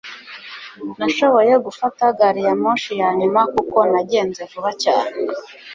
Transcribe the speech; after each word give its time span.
nashoboye 0.99 1.53
gufata 1.65 2.03
gari 2.17 2.41
ya 2.47 2.53
moshi 2.63 2.93
ya 3.01 3.09
nyuma 3.19 3.41
kuko 3.53 3.77
nagenze 3.91 4.41
vuba 4.51 4.71
cyane 4.83 5.15